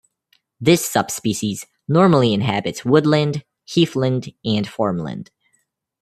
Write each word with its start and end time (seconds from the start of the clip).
This 0.59 0.83
subspecies 0.83 1.67
normally 1.87 2.33
inhabits 2.33 2.83
woodland, 2.83 3.45
heathland 3.67 4.33
and 4.43 4.67
farmland. 4.67 5.29